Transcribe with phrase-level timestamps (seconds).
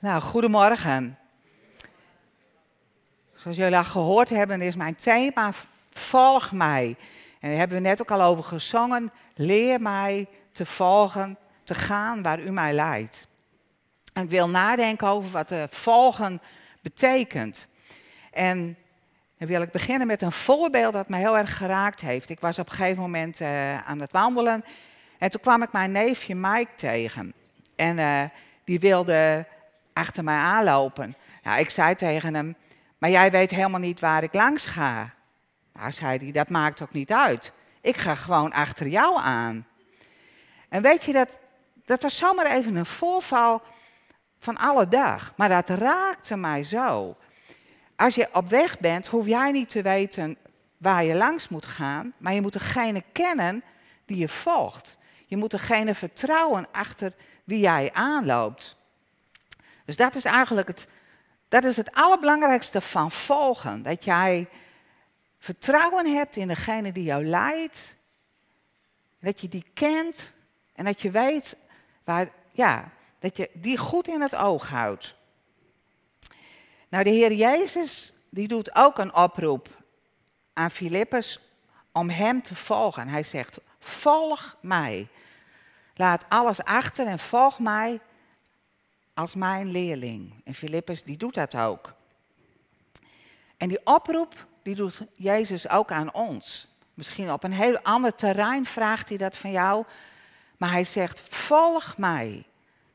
[0.00, 1.18] Nou, goedemorgen.
[3.36, 5.52] Zoals jullie al gehoord hebben, is mijn thema
[5.90, 6.96] Volg mij.
[7.40, 9.12] En daar hebben we net ook al over gezongen.
[9.34, 13.26] Leer mij te volgen, te gaan waar u mij leidt.
[14.12, 16.40] En ik wil nadenken over wat de volgen
[16.82, 17.68] betekent.
[18.32, 18.76] En
[19.38, 22.28] dan wil ik beginnen met een voorbeeld dat me heel erg geraakt heeft.
[22.28, 24.64] Ik was op een gegeven moment uh, aan het wandelen
[25.18, 27.34] en toen kwam ik mijn neefje Mike tegen.
[27.76, 28.22] En uh,
[28.64, 29.46] die wilde
[29.98, 31.16] achter mij aanlopen.
[31.42, 32.56] Nou, ik zei tegen hem,
[32.98, 35.14] maar jij weet helemaal niet waar ik langs ga.
[35.72, 37.52] Nou, zei hij, dat maakt ook niet uit.
[37.80, 39.66] Ik ga gewoon achter jou aan.
[40.68, 41.40] En weet je, dat,
[41.84, 43.62] dat was zomaar even een voorval
[44.38, 45.32] van alle dag.
[45.36, 47.16] Maar dat raakte mij zo.
[47.96, 50.36] Als je op weg bent, hoef jij niet te weten
[50.76, 52.12] waar je langs moet gaan.
[52.18, 53.62] Maar je moet degene kennen
[54.04, 54.98] die je volgt.
[55.26, 57.12] Je moet degene vertrouwen achter
[57.44, 58.77] wie jij aanloopt.
[59.88, 60.88] Dus dat is eigenlijk het,
[61.48, 63.82] dat is het allerbelangrijkste van volgen.
[63.82, 64.48] Dat jij
[65.38, 67.96] vertrouwen hebt in degene die jou leidt.
[69.20, 70.34] Dat je die kent
[70.72, 71.56] en dat je weet
[72.04, 75.14] waar, ja, dat je die goed in het oog houdt.
[76.88, 79.84] Nou, de Heer Jezus, die doet ook een oproep
[80.52, 81.40] aan Filippus
[81.92, 83.08] om hem te volgen.
[83.08, 85.08] Hij zegt, volg mij.
[85.94, 88.00] Laat alles achter en volg mij
[89.18, 90.34] als mijn leerling.
[90.44, 91.94] En Filippus die doet dat ook.
[93.56, 96.68] En die oproep die doet Jezus ook aan ons.
[96.94, 99.84] Misschien op een heel ander terrein vraagt hij dat van jou.
[100.56, 102.46] Maar hij zegt, volg mij.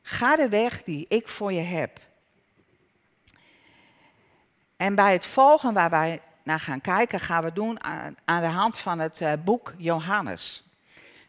[0.02, 2.00] Ga de weg die ik voor je heb.
[4.76, 7.84] En bij het volgen waar wij naar gaan kijken, gaan we doen
[8.24, 10.68] aan, de hand van het uh, boek Johannes.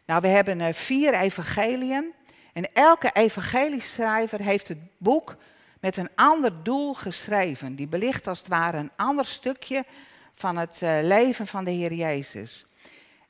[0.06, 2.14] Nou, we hebben uh, vier evangeliën.
[2.56, 5.36] En elke evangelieschrijver heeft het boek
[5.80, 7.74] met een ander doel geschreven.
[7.74, 9.84] Die belicht als het ware een ander stukje
[10.34, 12.66] van het uh, leven van de Heer Jezus.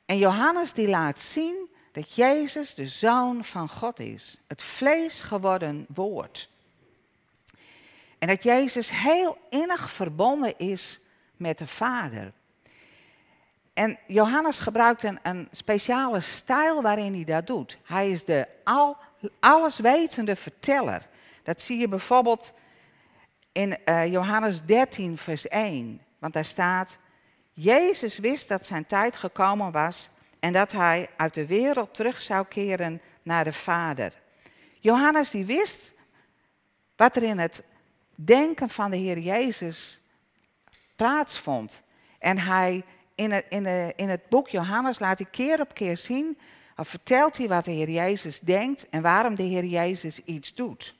[0.05, 4.39] En Johannes die laat zien dat Jezus de Zoon van God is.
[4.47, 6.49] Het vlees geworden woord.
[8.17, 10.99] En dat Jezus heel innig verbonden is
[11.35, 12.33] met de Vader.
[13.73, 17.77] En Johannes gebruikt een, een speciale stijl waarin hij dat doet.
[17.83, 18.97] Hij is de al,
[19.39, 21.07] alleswetende verteller.
[21.43, 22.53] Dat zie je bijvoorbeeld
[23.51, 26.01] in uh, Johannes 13, vers 1.
[26.19, 26.97] Want daar staat,
[27.53, 32.45] Jezus wist dat zijn tijd gekomen was en dat hij uit de wereld terug zou
[32.45, 34.13] keren naar de Vader.
[34.79, 35.93] Johannes die wist
[36.95, 37.63] wat er in het
[38.15, 39.99] denken van de Heer Jezus
[40.95, 41.83] plaatsvond.
[42.19, 42.83] En hij
[43.15, 46.37] in het, in, in het boek Johannes laat hij keer op keer zien,
[46.77, 50.95] of vertelt hij wat de Heer Jezus denkt en waarom de Heer Jezus iets doet.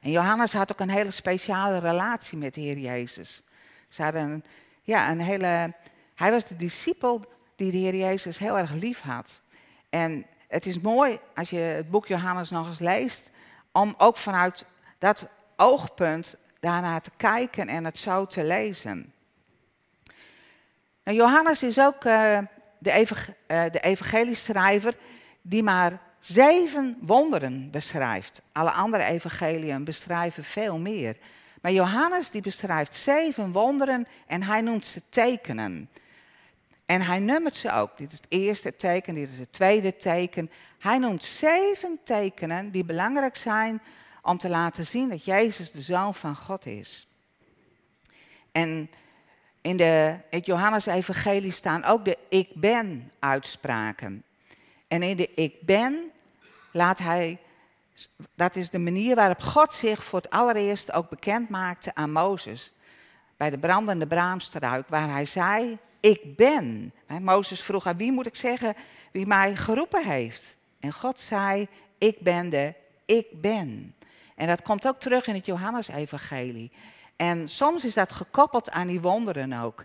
[0.00, 3.42] En Johannes had ook een hele speciale relatie met de Heer Jezus.
[3.88, 4.44] Ze hadden
[4.82, 5.74] ja, een hele,
[6.14, 7.24] hij was de discipel
[7.56, 9.42] die de Heer Jezus heel erg lief had.
[9.90, 13.30] En het is mooi als je het boek Johannes nog eens leest,
[13.72, 14.66] om ook vanuit
[14.98, 19.12] dat oogpunt daarna te kijken en het zo te lezen.
[21.04, 22.38] Nou, Johannes is ook uh,
[22.80, 24.94] uh, de evangelieschrijver
[25.42, 28.42] die maar zeven wonderen beschrijft.
[28.52, 31.16] Alle andere evangeliën beschrijven veel meer.
[31.60, 35.88] Maar Johannes die beschrijft zeven wonderen en hij noemt ze tekenen.
[36.86, 37.96] En hij nummert ze ook.
[37.96, 40.50] Dit is het eerste teken, dit is het tweede teken.
[40.78, 43.82] Hij noemt zeven tekenen die belangrijk zijn
[44.22, 47.08] om te laten zien dat Jezus de Zoon van God is.
[48.52, 48.90] En
[49.60, 54.24] in de, het Johannes-evangelie staan ook de ik ben uitspraken.
[54.88, 56.10] En in de ik ben
[56.72, 57.38] laat hij,
[58.34, 62.72] dat is de manier waarop God zich voor het allereerst ook bekend maakte aan Mozes.
[63.36, 66.92] Bij de brandende braamstruik, waar hij zei, ik ben.
[67.20, 68.74] Mozes vroeg aan wie moet ik zeggen
[69.12, 70.56] wie mij geroepen heeft.
[70.80, 73.94] En God zei, ik ben de ik ben.
[74.34, 76.70] En dat komt ook terug in het Johannesevangelie.
[77.20, 79.84] En soms is dat gekoppeld aan die wonderen ook.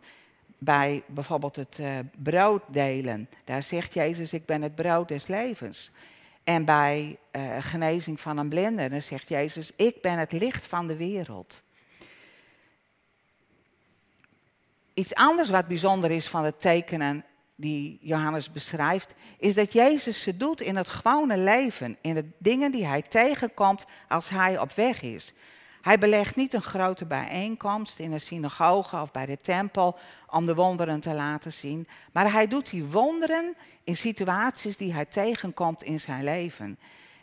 [0.57, 3.29] Bij bijvoorbeeld het uh, brood delen.
[3.43, 5.91] Daar zegt Jezus, ik ben het brood des levens.
[6.43, 10.87] En bij uh, genezing van een blinde, dan zegt Jezus, ik ben het licht van
[10.87, 11.63] de wereld.
[14.93, 20.37] Iets anders wat bijzonder is van de tekenen die Johannes beschrijft, is dat Jezus ze
[20.37, 25.01] doet in het gewone leven, in de dingen die hij tegenkomt als hij op weg
[25.01, 25.33] is.
[25.85, 29.97] Hij belegt niet een grote bijeenkomst in een synagoge of bij de tempel
[30.29, 35.05] om de wonderen te laten zien, maar hij doet die wonderen in situaties die hij
[35.05, 36.79] tegenkomt in zijn leven.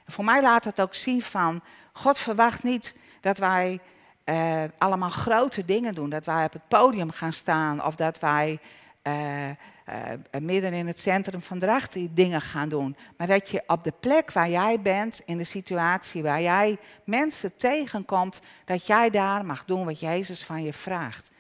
[0.07, 1.63] Voor mij laat het ook zien van,
[1.93, 3.81] God verwacht niet dat wij
[4.25, 6.11] uh, allemaal grote dingen doen.
[6.11, 8.59] Dat wij op het podium gaan staan of dat wij
[9.03, 9.51] uh,
[9.89, 12.97] uh, midden in het centrum van Dracht dingen gaan doen.
[13.17, 17.57] Maar dat je op de plek waar jij bent, in de situatie waar jij mensen
[17.57, 21.31] tegenkomt, dat jij daar mag doen wat Jezus van je vraagt.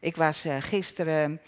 [0.00, 1.40] Ik was gisteren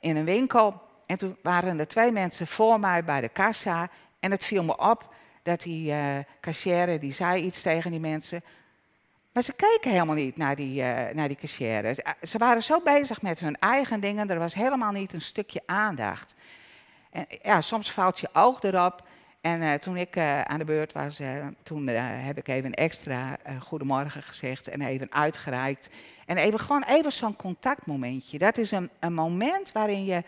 [0.00, 3.90] in een winkel en toen waren er twee mensen voor mij bij de kassa.
[4.20, 5.94] En het viel me op dat die
[6.40, 8.42] uh, die zei iets tegen die mensen.
[9.32, 11.94] Maar ze keken helemaal niet naar die, uh, naar die cashier.
[12.22, 16.34] Ze waren zo bezig met hun eigen dingen, er was helemaal niet een stukje aandacht.
[17.10, 19.08] En ja, soms valt je oog erop.
[19.40, 21.20] En uh, toen ik aan de beurt was,
[21.62, 25.88] toen heb ik even extra goedemorgen gezegd en even uitgereikt.
[26.26, 28.38] En even gewoon even zo'n contactmomentje.
[28.38, 30.22] Dat is een, een moment waarin je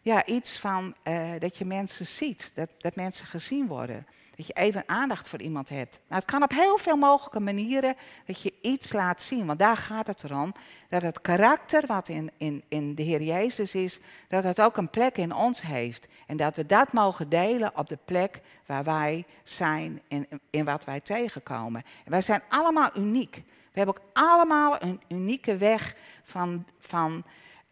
[0.00, 0.94] ja, iets van
[1.38, 4.06] dat je mensen ziet, dat, dat mensen gezien worden.
[4.36, 6.00] Dat je even aandacht voor iemand hebt.
[6.08, 7.94] Nou, het kan op heel veel mogelijke manieren
[8.26, 9.46] dat je iets laat zien.
[9.46, 10.54] Want daar gaat het erom
[10.88, 14.90] dat het karakter wat in, in, in de Heer Jezus is, dat het ook een
[14.90, 16.06] plek in ons heeft.
[16.26, 20.84] En dat we dat mogen delen op de plek waar wij zijn en in wat
[20.84, 21.82] wij tegenkomen.
[22.04, 23.34] En wij zijn allemaal uniek.
[23.72, 27.24] We hebben ook allemaal een unieke weg van, van,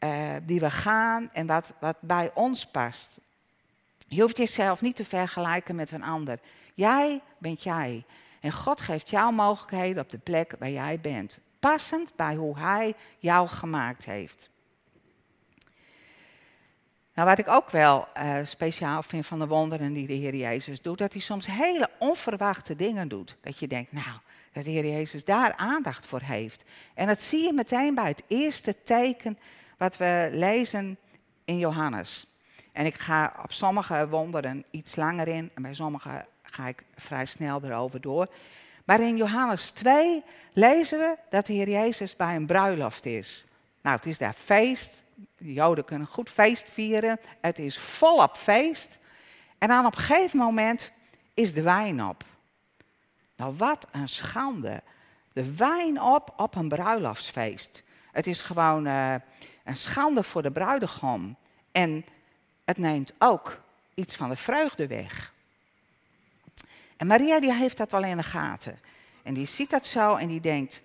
[0.05, 3.19] uh, die we gaan en wat, wat bij ons past.
[4.13, 6.39] Je hoeft jezelf niet te vergelijken met een ander.
[6.75, 8.05] Jij bent jij.
[8.41, 11.39] En God geeft jou mogelijkheden op de plek waar jij bent.
[11.59, 14.51] Passend bij hoe Hij jou gemaakt heeft.
[17.15, 20.83] Nou, wat ik ook wel uh, speciaal vind van de wonderen die de Heer Jezus
[20.83, 23.37] doet, dat hij soms hele onverwachte dingen doet.
[23.41, 24.19] Dat je denkt, nou,
[24.53, 26.63] dat de Heer Jezus daar aandacht voor heeft.
[26.95, 29.39] En dat zie je meteen bij het eerste teken
[29.79, 30.99] wat we lezen
[31.45, 32.30] in Johannes.
[32.73, 37.25] En ik ga op sommige wonderen iets langer in en bij sommige ga ik vrij
[37.25, 38.27] snel erover door.
[38.85, 40.23] Maar in Johannes 2
[40.53, 43.45] lezen we dat de Heer Jezus bij een bruiloft is.
[43.83, 45.03] Nou, het is daar feest.
[45.39, 47.21] De Joden kunnen goed feest vieren.
[47.41, 48.99] Het is volop feest.
[49.59, 50.93] En dan op een gegeven moment
[51.35, 52.25] is de wijn op.
[53.37, 54.83] Nou, wat een schande.
[55.33, 57.83] De wijn op op een bruiloftsfeest.
[58.13, 59.15] Het is gewoon uh,
[59.65, 61.37] een schande voor de bruidegom.
[61.73, 62.05] En
[62.65, 63.61] het neemt ook
[63.95, 65.33] iets van de vreugde weg.
[66.97, 68.79] En Maria die heeft dat wel in de gaten.
[69.23, 70.83] En die ziet dat zo en die denkt,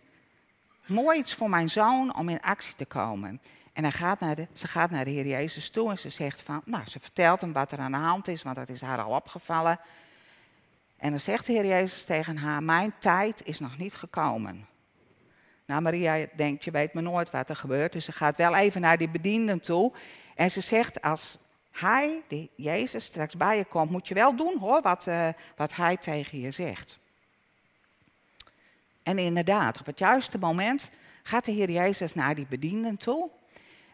[0.85, 3.41] mooi iets voor mijn zoon om in actie te komen.
[3.73, 6.41] En hij gaat naar de, ze gaat naar de Heer Jezus toe en ze zegt
[6.41, 9.01] van, nou, ze vertelt hem wat er aan de hand is, want dat is haar
[9.01, 9.79] al opgevallen.
[10.97, 14.67] En dan zegt de Heer Jezus tegen haar, mijn tijd is nog niet gekomen.
[15.65, 18.81] Nou, Maria denkt, je weet me nooit wat er gebeurt, dus ze gaat wel even
[18.81, 19.93] naar die bedienden toe.
[20.35, 21.37] En ze zegt, als
[21.75, 25.75] hij, die Jezus, straks bij je komt, moet je wel doen hoor, wat, uh, wat
[25.75, 26.99] hij tegen je zegt.
[29.03, 30.89] En inderdaad, op het juiste moment
[31.23, 33.29] gaat de Heer Jezus naar die bedienden toe.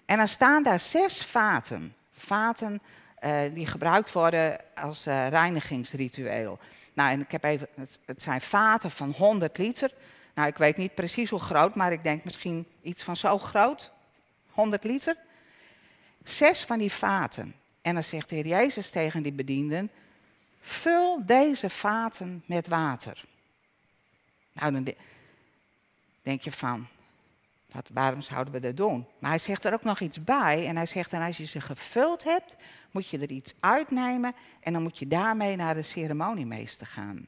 [0.05, 1.95] En dan staan daar zes vaten.
[2.11, 2.81] Vaten
[3.23, 6.59] uh, die gebruikt worden als uh, reinigingsritueel.
[6.93, 9.93] Nou, en ik heb even, het, het, zijn vaten van 100 liter.
[10.33, 13.91] Nou, ik weet niet precies hoe groot, maar ik denk misschien iets van zo groot.
[14.51, 15.17] 100 liter.
[16.23, 17.55] Zes van die vaten.
[17.81, 19.91] En dan zegt de Heer Jezus tegen die bedienden,
[20.59, 23.25] vul deze vaten met water.
[24.53, 24.93] Nou, dan
[26.21, 26.87] denk je van,
[27.71, 29.07] wat, waarom zouden we dat doen?
[29.19, 31.61] Maar hij zegt er ook nog iets bij en hij zegt, en als je ze
[31.61, 32.55] gevuld hebt,
[32.91, 37.27] moet je er iets uitnemen en dan moet je daarmee naar de ceremoniemeester gaan.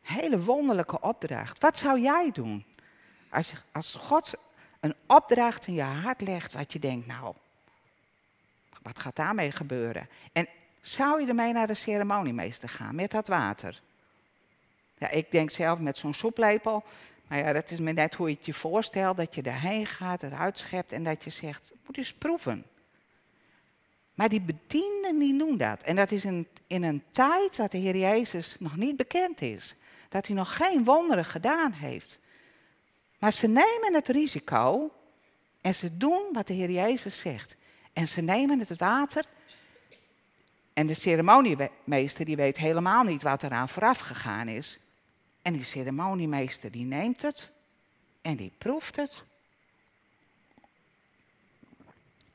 [0.00, 1.60] Hele wonderlijke opdracht.
[1.60, 2.64] Wat zou jij doen
[3.30, 4.34] als, als God
[4.80, 7.34] een opdracht in je hart legt wat je denkt, nou,
[8.82, 10.08] wat gaat daarmee gebeuren?
[10.32, 10.48] En
[10.80, 13.80] zou je ermee naar de ceremoniemeester gaan met dat water?
[14.98, 16.84] Ja, ik denk zelf met zo'n soeplepel.
[17.28, 19.16] Maar ja, dat is me net hoe je het je voorstelt.
[19.16, 22.66] Dat je erheen gaat, eruit schept en dat je zegt, moet eens proeven.
[24.14, 25.82] Maar die bedienden die doen dat.
[25.82, 29.74] En dat is in, in een tijd dat de Heer Jezus nog niet bekend is.
[30.08, 32.18] Dat hij nog geen wonderen gedaan heeft.
[33.18, 34.92] Maar ze nemen het risico
[35.60, 37.56] en ze doen wat de Heer Jezus zegt.
[38.00, 39.24] En ze nemen het water.
[40.72, 44.78] En de ceremoniemeester die weet helemaal niet wat eraan vooraf gegaan is.
[45.42, 47.52] En die ceremoniemeester die neemt het
[48.22, 49.24] en die proeft het.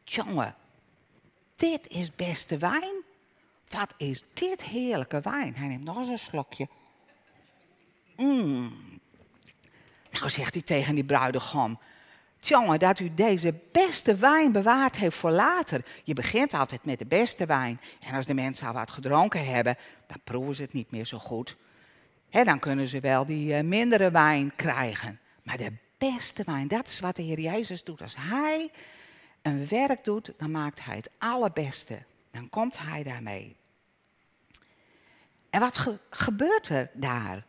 [0.04, 0.56] Jongen,
[1.56, 3.04] dit is beste wijn.
[3.70, 5.56] Wat is dit heerlijke wijn?
[5.56, 6.68] Hij neemt nog eens een slokje.
[8.16, 8.74] Mm.
[10.12, 11.80] Nou zegt hij tegen die bruidegom,
[12.48, 15.86] Jongen, dat u deze beste wijn bewaard heeft voor later.
[16.04, 17.82] Je begint altijd met de beste wijn.
[18.00, 21.18] En als de mensen al wat gedronken hebben, dan proeven ze het niet meer zo
[21.20, 21.58] goed.
[22.30, 25.20] dan kunnen ze wel die mindere wijn krijgen.
[25.44, 28.02] Maar de beste wijn, dat is wat de Heer Jezus doet.
[28.02, 28.72] Als Hij
[29.42, 32.04] een werk doet, dan maakt Hij het allerbeste.
[32.32, 33.56] Dan komt Hij daarmee.
[35.50, 37.46] En wat gebeurt er daar?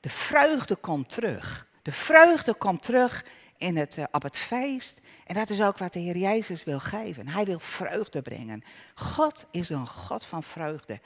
[0.00, 1.66] De vreugde komt terug.
[1.82, 3.24] De vreugde komt terug
[3.60, 5.00] in het, uh, op het feest.
[5.26, 7.28] En dat is ook wat de Heer Jezus wil geven.
[7.28, 8.64] Hij wil vreugde brengen.
[8.94, 11.00] God is een God van vreugde.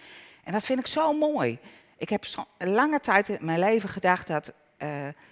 [0.45, 1.59] En dat vind ik zo mooi.
[1.97, 2.25] Ik heb
[2.59, 4.89] lange tijd in mijn leven gedacht dat uh,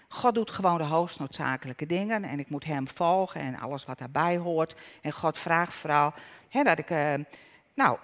[0.08, 2.24] God doet gewoon de hoogst noodzakelijke dingen.
[2.24, 4.74] En ik moet Hem volgen en alles wat daarbij hoort.
[5.00, 6.12] En God vraagt vooral
[6.48, 7.14] hè, dat ik uh,
[7.74, 7.98] nou,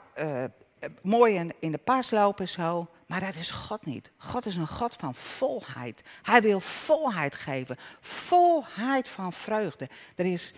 [1.03, 2.89] mooi in, in de pas loop en zo.
[3.09, 4.11] Maar dat is God niet.
[4.17, 6.03] God is een God van volheid.
[6.23, 7.77] Hij wil volheid geven.
[8.01, 9.89] Volheid van vreugde.
[10.17, 10.55] Er is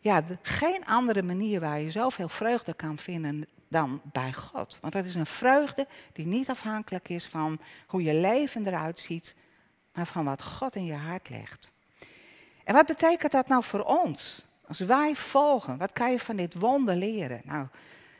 [0.00, 4.78] ja, geen andere manier waar je zoveel vreugde kan vinden dan bij God.
[4.80, 9.34] Want dat is een vreugde die niet afhankelijk is van hoe je leven eruit ziet,
[9.94, 11.72] maar van wat God in je hart legt.
[12.64, 14.46] En wat betekent dat nou voor ons?
[14.66, 17.40] Als wij volgen, wat kan je van dit wonder leren?
[17.44, 17.62] Nou,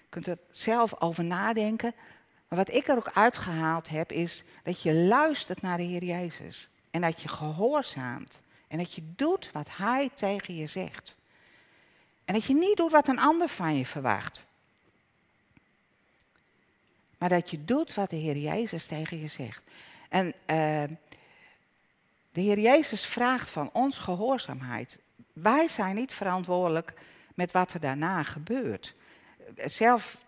[0.02, 1.94] je kunt er zelf over nadenken.
[2.50, 6.68] Maar wat ik er ook uitgehaald heb, is dat je luistert naar de Heer Jezus.
[6.90, 8.42] En dat je gehoorzaamt.
[8.68, 11.16] En dat je doet wat Hij tegen je zegt.
[12.24, 14.46] En dat je niet doet wat een ander van je verwacht.
[17.18, 19.62] Maar dat je doet wat de Heer Jezus tegen je zegt.
[20.08, 20.34] En uh,
[22.32, 24.98] de Heer Jezus vraagt van ons gehoorzaamheid.
[25.32, 26.92] Wij zijn niet verantwoordelijk
[27.34, 28.94] met wat er daarna gebeurt.
[29.56, 30.24] Zelf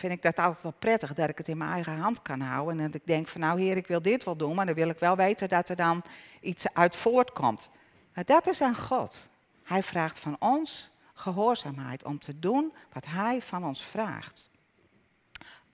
[0.00, 2.80] vind ik dat altijd wel prettig dat ik het in mijn eigen hand kan houden.
[2.80, 4.88] En dat ik denk van nou heer, ik wil dit wel doen, maar dan wil
[4.88, 6.02] ik wel weten dat er dan
[6.40, 7.70] iets uit voortkomt.
[8.14, 9.28] Maar dat is aan God.
[9.62, 14.50] Hij vraagt van ons gehoorzaamheid om te doen wat hij van ons vraagt.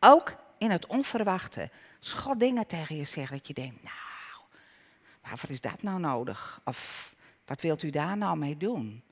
[0.00, 1.70] Ook in het onverwachte.
[1.98, 4.44] Als dingen tegen je zegt dat je denkt, nou,
[5.22, 6.60] waarvoor is dat nou nodig?
[6.64, 7.14] Of
[7.44, 9.02] wat wilt u daar nou mee doen?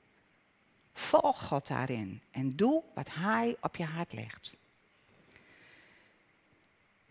[0.93, 4.57] Volg God daarin en doe wat hij op je hart legt.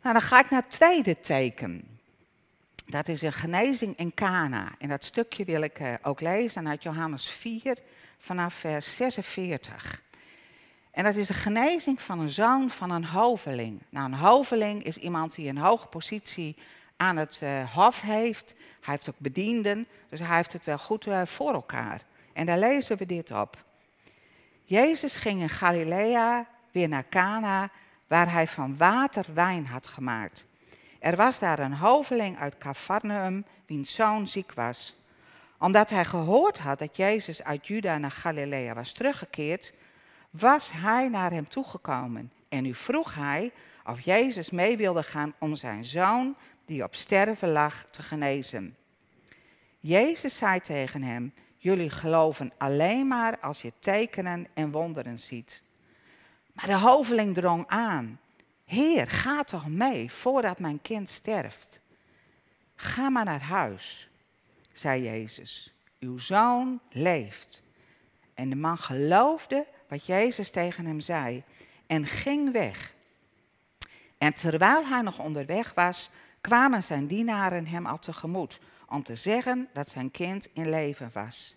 [0.05, 1.99] Nou, dan ga ik naar het tweede teken.
[2.87, 4.75] Dat is een genezing in Cana.
[4.79, 7.79] En dat stukje wil ik uh, ook lezen uit Johannes 4
[8.19, 10.03] vanaf vers 46.
[10.91, 13.83] En dat is een genezing van een zoon van een hoveling.
[13.89, 16.57] Nou, een hoveling is iemand die een hoge positie
[16.97, 18.55] aan het uh, hof heeft.
[18.81, 22.03] Hij heeft ook bedienden, dus hij heeft het wel goed voor elkaar.
[22.33, 23.65] En daar lezen we dit op.
[24.65, 27.71] Jezus ging in Galilea weer naar Cana
[28.07, 30.47] waar hij van water wijn had gemaakt.
[30.99, 34.97] Er was daar een hoveling uit Capharnaum, wiens zoon ziek was.
[35.59, 39.73] Omdat hij gehoord had dat Jezus uit Juda naar Galilea was teruggekeerd,
[40.31, 42.33] was hij naar hem toegekomen.
[42.49, 43.53] En nu vroeg hij
[43.87, 48.77] of Jezus mee wilde gaan om zijn zoon, die op sterven lag, te genezen.
[49.81, 55.63] Jezus zei tegen hem: Jullie geloven alleen maar als je tekenen en wonderen ziet.
[56.55, 58.21] Maar de hoveling drong aan.
[58.65, 61.81] Heer, ga toch mee voordat mijn kind sterft.
[62.75, 64.11] Ga maar naar huis,
[64.73, 65.75] zei Jezus.
[66.01, 67.63] Uw zoon leeft.
[68.35, 71.43] En de man geloofde wat Jezus tegen hem zei
[71.87, 72.95] en ging weg.
[74.19, 79.69] En terwijl hij nog onderweg was, kwamen zijn dienaren hem al tegemoet om te zeggen
[79.73, 81.57] dat zijn kind in leven was.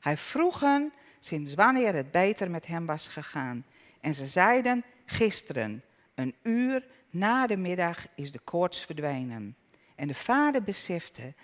[0.00, 3.64] Hij vroeg hen sinds wanneer het beter met hem was gegaan.
[4.00, 5.82] En ze zeiden, gisteren,
[6.14, 9.56] een uur na de middag, is de koorts verdwenen.
[9.94, 11.34] En de vader besefte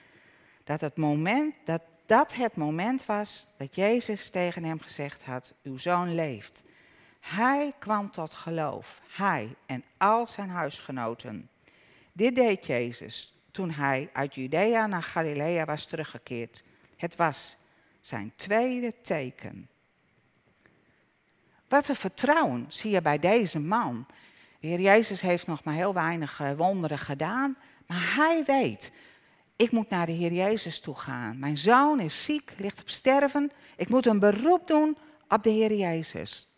[0.64, 5.76] dat het moment, dat, dat het moment was dat Jezus tegen hem gezegd had, uw
[5.76, 6.64] zoon leeft.
[7.20, 11.48] Hij kwam tot geloof, hij en al zijn huisgenoten.
[12.12, 16.64] Dit deed Jezus toen hij uit Judea naar Galilea was teruggekeerd.
[16.96, 17.56] Het was
[18.00, 19.68] zijn tweede teken.
[21.68, 24.06] Wat een vertrouwen zie je bij deze man.
[24.60, 27.56] De Heer Jezus heeft nog maar heel weinig eh, wonderen gedaan,
[27.86, 28.92] maar hij weet,
[29.56, 31.38] ik moet naar de Heer Jezus toe gaan.
[31.38, 33.52] Mijn zoon is ziek, ligt op sterven.
[33.76, 34.96] Ik moet een beroep doen
[35.28, 36.48] op de Heer Jezus.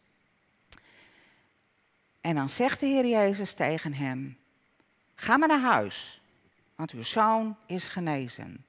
[2.20, 4.36] En dan zegt de Heer Jezus tegen hem,
[5.14, 6.20] ga maar naar huis,
[6.74, 8.64] want uw zoon is genezen.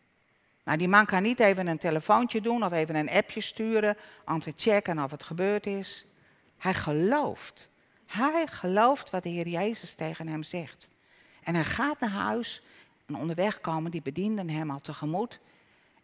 [0.64, 4.42] Nou, die man kan niet even een telefoontje doen of even een appje sturen om
[4.42, 6.06] te checken of het gebeurd is.
[6.58, 7.70] Hij gelooft.
[8.06, 10.90] Hij gelooft wat de Heer Jezus tegen hem zegt.
[11.44, 12.62] En hij gaat naar huis
[13.06, 15.40] en onderweg komen die bedienden hem al tegemoet.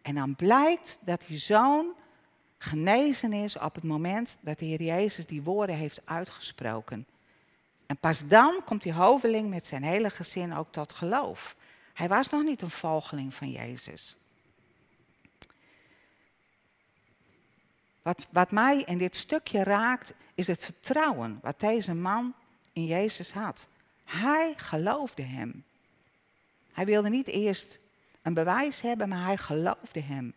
[0.02, 1.94] En dan blijkt dat die zoon
[2.58, 7.06] genezen is op het moment dat de Heer Jezus die woorden heeft uitgesproken.
[7.86, 11.56] En pas dan komt die hoveling met zijn hele gezin ook tot geloof.
[11.92, 14.16] Hij was nog niet een volgeling van Jezus.
[18.04, 22.34] Wat, wat mij in dit stukje raakt, is het vertrouwen wat deze man
[22.72, 23.66] in Jezus had.
[24.04, 25.64] Hij geloofde hem.
[26.72, 27.78] Hij wilde niet eerst
[28.22, 30.34] een bewijs hebben, maar hij geloofde hem.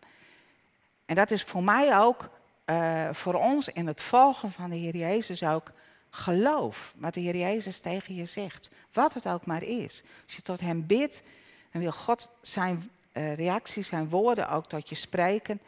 [1.06, 2.30] En dat is voor mij ook,
[2.66, 5.72] uh, voor ons in het volgen van de Heer Jezus ook,
[6.10, 8.70] geloof wat de Heer Jezus tegen je zegt.
[8.92, 10.02] Wat het ook maar is.
[10.24, 11.22] Als je tot hem bidt,
[11.72, 15.60] dan wil God zijn uh, reactie, zijn woorden ook tot je spreken.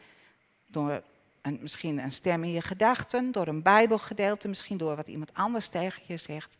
[0.66, 1.02] Door
[1.42, 5.68] een, misschien een stem in je gedachten, door een Bijbelgedeelte, misschien door wat iemand anders
[5.68, 6.56] tegen je zegt.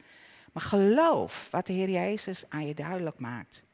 [0.53, 3.65] Maar geloof wat de Heer Jezus aan je duidelijk maakt.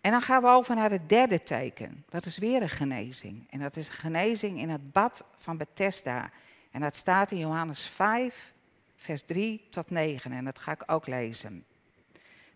[0.00, 2.04] En dan gaan we over naar het derde teken.
[2.08, 3.46] Dat is weer een genezing.
[3.50, 6.30] En dat is een genezing in het bad van Bethesda.
[6.70, 8.52] En dat staat in Johannes 5,
[8.96, 10.32] vers 3 tot 9.
[10.32, 11.64] En dat ga ik ook lezen.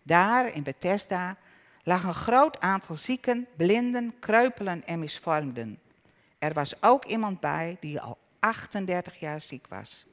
[0.03, 1.37] Daar in Bethesda
[1.89, 5.79] lag een groot aantal zieken, blinden, kreupelen en misvormden.
[6.37, 10.05] Er was ook iemand bij die al 38 jaar ziek was.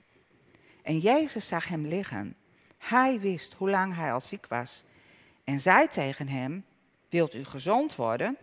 [0.83, 2.35] En Jezus zag hem liggen.
[2.79, 4.85] Hij wist hoe lang hij al ziek was.
[5.45, 6.65] En zei tegen hem,
[7.09, 8.37] wilt u gezond worden?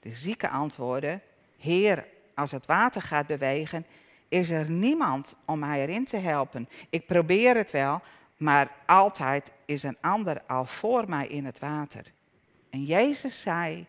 [0.00, 1.20] De zieke antwoordde,
[1.56, 3.86] Heer, als het water gaat bewegen,
[4.28, 6.68] is er niemand om mij erin te helpen.
[6.90, 8.00] Ik probeer het wel,
[8.36, 12.16] maar altijd is een ander al voor mij in het water.
[12.70, 13.86] En Jezus zei,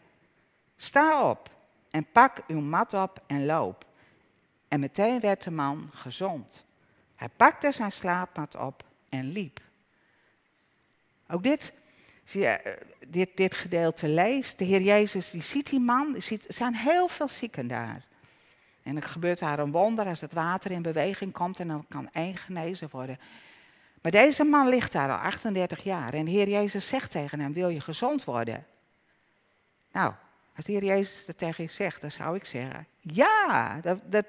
[0.77, 1.49] sta op
[1.91, 3.85] en pak uw mat op en loop.
[4.67, 6.65] En meteen werd de man gezond.
[7.15, 9.61] Hij pakte zijn slaapmat op en liep.
[11.27, 11.73] Ook dit,
[12.23, 14.57] zie je, eh, dit, dit gedeelte leest.
[14.57, 18.07] De Heer Jezus die ziet die man, er zijn heel veel zieken daar.
[18.83, 22.09] En er gebeurt daar een wonder als het water in beweging komt en dan kan
[22.11, 23.19] één genezen worden.
[24.01, 27.53] Maar deze man ligt daar al 38 jaar en de Heer Jezus zegt tegen hem,
[27.53, 28.65] wil je gezond worden?
[29.91, 30.13] Nou,
[30.55, 34.25] als de Heer Jezus dat tegen je zegt, dan zou ik zeggen, ja, dat, dat,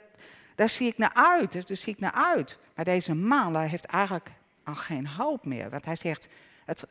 [0.54, 2.58] daar zie ik naar uit, daar zie ik naar uit.
[2.74, 4.30] Maar deze man heeft eigenlijk
[4.64, 6.28] al geen hoop meer, want hij zegt,
[6.64, 6.86] het,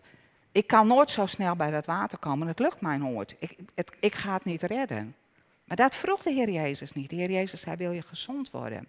[0.52, 3.36] ik kan nooit zo snel bij dat water komen, het lukt mij nooit.
[3.40, 5.16] Ik, het, ik ga het niet redden.
[5.64, 7.10] Maar dat vroeg de Heer Jezus niet.
[7.10, 8.88] De Heer Jezus zei, wil je gezond worden?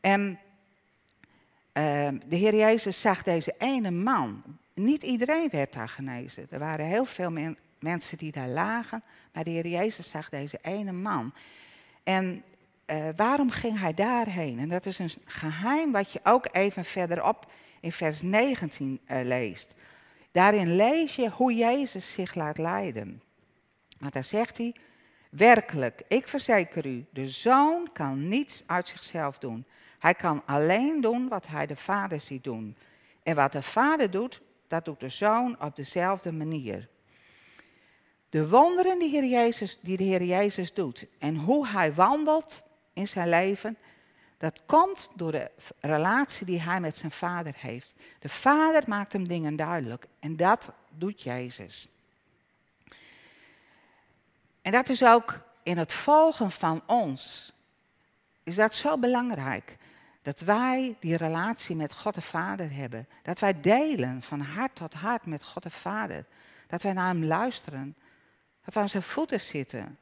[0.00, 0.38] En
[1.74, 4.42] Ehm, de Heer Jezus zag deze ene man.
[4.74, 6.46] Niet iedereen werd daar genezen.
[6.50, 9.02] Er waren heel veel mensen die daar lagen.
[9.32, 11.32] Maar de Heer Jezus zag deze ene man.
[12.02, 12.42] En
[12.86, 14.58] uh, waarom ging hij daarheen?
[14.58, 19.26] En dat is een geheim wat je ook even verderop in vers 19 uh, eh,
[19.26, 19.74] leest.
[20.32, 23.22] Daarin lees je hoe Jezus zich laat leiden.
[23.98, 24.74] Want daar zegt hij,
[25.30, 29.66] werkelijk, ik verzeker u, de zoon kan niets uit zichzelf doen.
[30.04, 32.76] Hij kan alleen doen wat hij de vader ziet doen.
[33.22, 36.88] En wat de vader doet, dat doet de zoon op dezelfde manier.
[38.28, 43.28] De wonderen die, Jezus, die de Heer Jezus doet en hoe hij wandelt in zijn
[43.28, 43.76] leven,
[44.38, 47.94] dat komt door de relatie die hij met zijn vader heeft.
[48.18, 51.88] De vader maakt hem dingen duidelijk en dat doet Jezus.
[54.62, 57.52] En dat is ook in het volgen van ons,
[58.42, 59.76] is dat zo belangrijk.
[60.24, 63.08] Dat wij die relatie met God de Vader hebben.
[63.22, 66.24] Dat wij delen van hart tot hart met God de Vader.
[66.66, 67.96] Dat wij naar Hem luisteren.
[68.64, 69.98] Dat we aan zijn voeten zitten.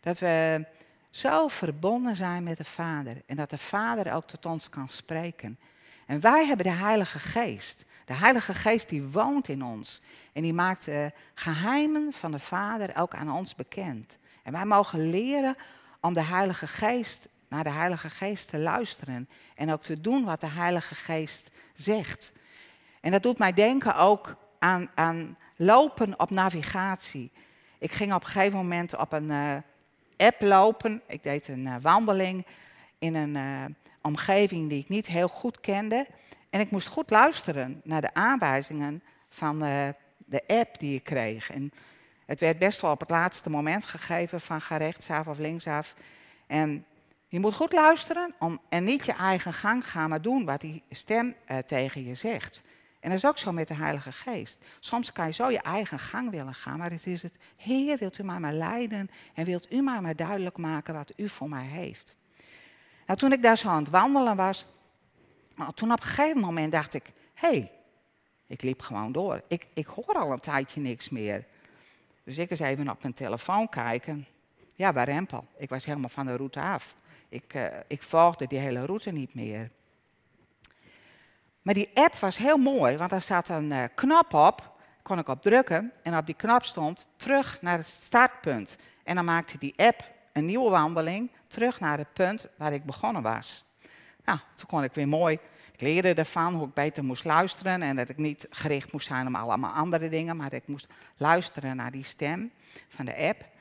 [0.00, 0.66] Dat we
[1.10, 3.22] zo verbonden zijn met de Vader.
[3.26, 5.58] En dat de Vader ook tot ons kan spreken.
[6.06, 7.84] En wij hebben de Heilige Geest.
[8.04, 10.00] De Heilige Geest die woont in ons.
[10.32, 14.18] En die maakt de geheimen van de Vader ook aan ons bekend.
[14.42, 15.56] En wij mogen leren
[16.00, 20.40] om de Heilige Geest naar de Heilige Geest te luisteren en ook te doen wat
[20.40, 22.32] de Heilige Geest zegt.
[23.00, 27.30] En dat doet mij denken ook aan, aan lopen op navigatie.
[27.78, 29.56] Ik ging op een gegeven moment op een uh,
[30.16, 31.02] app lopen.
[31.06, 32.46] Ik deed een uh, wandeling
[32.98, 33.64] in een uh,
[34.02, 36.06] omgeving die ik niet heel goed kende.
[36.50, 39.58] En ik moest goed luisteren naar de aanwijzingen van
[40.24, 41.50] de app die ik kreeg.
[41.50, 41.72] En
[42.26, 45.94] het werd best wel op het laatste moment gegeven van ga rechtsaf of linksaf.
[46.46, 46.84] En
[47.34, 50.82] je moet goed luisteren om, en niet je eigen gang gaan, maar doen wat die
[50.90, 52.62] stem uh, tegen je zegt.
[53.00, 54.58] En dat is ook zo met de Heilige Geest.
[54.78, 58.18] Soms kan je zo je eigen gang willen gaan, maar het is het, Heer, wilt
[58.18, 61.64] u mij maar leiden en wilt u mij maar duidelijk maken wat u voor mij
[61.64, 62.16] heeft.
[63.06, 64.66] Nou, toen ik daar zo aan het wandelen was,
[65.56, 67.72] nou, toen op een gegeven moment dacht ik, hé, hey,
[68.46, 69.42] ik liep gewoon door.
[69.48, 71.44] Ik, ik hoor al een tijdje niks meer.
[72.24, 74.26] Dus ik eens even op mijn telefoon kijken.
[74.74, 75.46] Ja, bij Rempel.
[75.56, 76.96] Ik was helemaal van de route af.
[77.34, 79.70] Ik, uh, ik volgde die hele route niet meer.
[81.62, 85.28] Maar die app was heel mooi, want daar zat een uh, knop op, kon ik
[85.28, 88.76] op drukken en op die knop stond terug naar het startpunt.
[89.02, 93.22] En dan maakte die app een nieuwe wandeling terug naar het punt waar ik begonnen
[93.22, 93.64] was.
[94.24, 95.38] Nou, toen kon ik weer mooi,
[95.72, 99.26] ik leerde ervan hoe ik beter moest luisteren en dat ik niet gericht moest zijn
[99.26, 102.52] op allemaal andere dingen, maar dat ik moest luisteren naar die stem
[102.88, 103.52] van de app.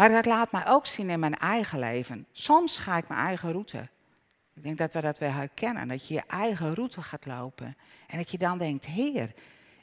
[0.00, 2.26] Maar dat laat mij ook zien in mijn eigen leven.
[2.32, 3.88] Soms ga ik mijn eigen route.
[4.54, 7.76] Ik denk dat we dat wel herkennen, dat je je eigen route gaat lopen.
[8.06, 9.34] En dat je dan denkt, Heer,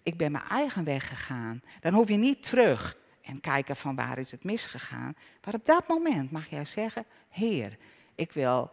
[0.04, 1.62] ik ben mijn eigen weg gegaan.
[1.80, 5.14] Dan hoef je niet terug en kijken van waar is het misgegaan.
[5.44, 7.78] Maar op dat moment mag jij zeggen, Heer,
[8.16, 8.72] ik wil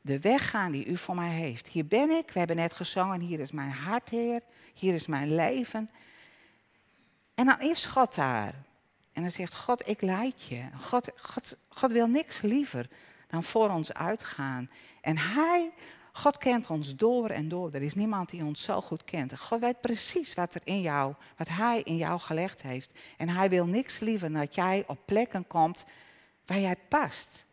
[0.00, 1.66] de weg gaan die u voor mij heeft.
[1.66, 4.40] Hier ben ik, we hebben net gezongen, hier is mijn hart, Heer.
[4.74, 5.90] Hier is mijn leven.
[7.34, 8.66] En dan is God daar.
[9.18, 10.62] En dan zegt God, ik leid je.
[10.80, 12.88] God, God, God wil niks liever
[13.28, 14.70] dan voor ons uitgaan.
[15.00, 15.70] En Hij,
[16.12, 17.72] God kent ons door en door.
[17.72, 19.38] Er is niemand die ons zo goed kent.
[19.38, 22.98] God weet precies wat er in jou, wat Hij in jou gelegd heeft.
[23.16, 25.86] En Hij wil niks liever dat jij op plekken komt
[26.46, 27.46] waar jij past.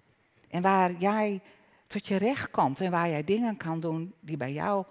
[0.50, 1.42] En waar jij
[1.88, 4.86] tot je recht komt en waar jij dingen kan doen die bij jou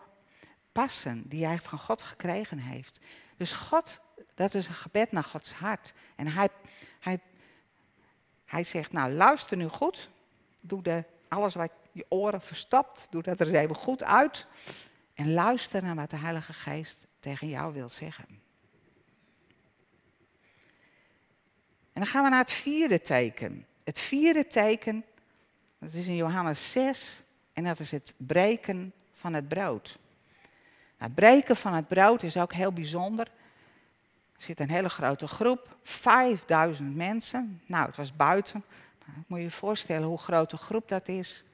[0.72, 3.00] passen, die jij van God gekregen heeft.
[3.36, 4.00] Dus God,
[4.34, 5.92] dat is een gebed naar Gods hart.
[6.16, 6.48] En hij,
[7.00, 7.18] hij,
[8.44, 10.10] hij zegt, nou luister nu goed,
[10.60, 14.46] doe de, alles wat je oren verstopt, doe dat er even goed uit.
[15.14, 18.42] En luister naar wat de Heilige Geest tegen jou wil zeggen.
[21.92, 23.66] En dan gaan we naar het vierde teken.
[23.84, 25.04] Het vierde teken
[25.84, 29.98] dat is in Johannes 6 en dat is het breken van het brood.
[31.04, 33.26] Nou, het breken van het brood is ook heel bijzonder.
[34.36, 37.62] Er zit een hele grote groep, 5000 mensen.
[37.66, 38.64] Nou, het was buiten.
[39.06, 41.44] Nou, moet je je voorstellen hoe groot groep dat is.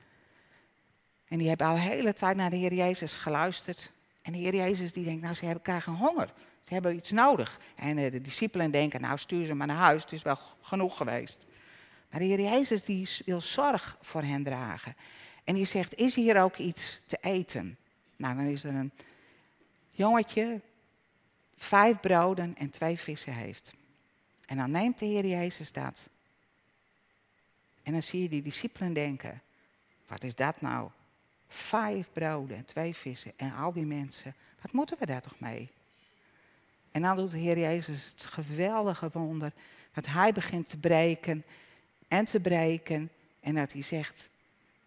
[1.29, 3.93] En die hebben al de hele tijd naar de Heer Jezus geluisterd.
[4.23, 6.33] En de Heer Jezus die denkt, nou ze hebben, krijgen honger.
[6.63, 7.61] Ze hebben iets nodig.
[7.77, 10.97] En eh, de discipelen denken, nou stuur ze maar naar huis, het is wel genoeg
[10.97, 11.47] geweest.
[12.11, 14.97] Maar de Heer Jezus die wil zorg voor hen dragen.
[15.45, 17.77] En die zegt, is hier ook iets te eten?
[18.17, 18.93] Nou, dan is er een
[20.01, 20.61] jongetje,
[21.57, 23.73] vijf broden en twee vissen heeft.
[24.47, 26.09] En dan neemt de Heer Jezus dat.
[27.83, 29.43] En dan zie je die discipelen denken,
[30.07, 30.91] wat is dat nou?
[31.49, 35.71] Vijf broden en twee vissen en al die mensen, wat moeten we daar toch mee?
[36.91, 39.53] En dan doet de Heer Jezus het geweldige wonder
[39.93, 41.45] dat hij begint te breken
[42.09, 43.11] en te breken.
[43.41, 44.31] En dat hij zegt,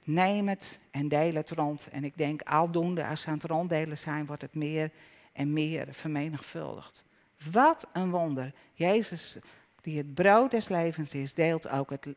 [0.03, 1.89] neem het en deel het rond.
[1.91, 4.91] En ik denk, aldoende als ze aan het ronddelen zijn, wordt het meer
[5.33, 7.05] en meer vermenigvuldigd.
[7.51, 8.53] Wat een wonder.
[8.73, 9.37] Jezus,
[9.81, 12.07] die het brood des levens is, deelt ook het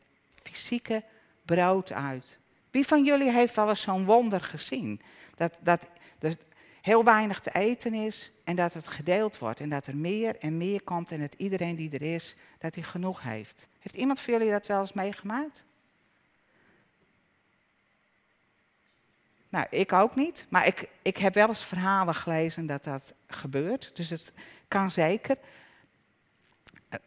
[0.43, 1.03] fysieke
[1.45, 2.39] brood uit.
[2.71, 5.01] Wie van jullie heeft wel eens zo'n wonder gezien?
[5.35, 5.87] Dat, dat,
[6.19, 6.37] dat
[6.81, 9.61] heel weinig te eten is en dat het gedeeld wordt.
[9.61, 12.85] En dat er meer en meer komt en dat iedereen die er is, dat hij
[12.85, 13.69] genoeg heeft.
[13.79, 15.65] Heeft iemand van jullie dat wel eens meegemaakt?
[19.49, 20.47] Nou, ik ook niet.
[20.49, 23.91] Maar ik, ik heb wel eens verhalen gelezen dat dat gebeurt.
[23.95, 24.33] Dus het
[24.69, 25.37] kan zeker.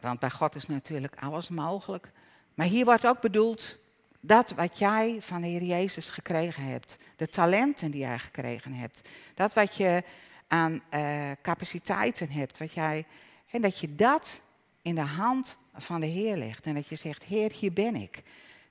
[0.00, 2.10] Want bij God is natuurlijk alles mogelijk.
[2.54, 3.78] Maar hier wordt ook bedoeld
[4.20, 6.98] dat wat jij van de Heer Jezus gekregen hebt.
[7.16, 9.08] De talenten die jij gekregen hebt.
[9.34, 10.02] Dat wat je
[10.48, 12.58] aan uh, capaciteiten hebt.
[12.58, 13.06] Wat jij,
[13.50, 14.42] en dat je dat
[14.82, 16.66] in de hand van de Heer legt.
[16.66, 18.22] En dat je zegt, Heer, hier ben ik.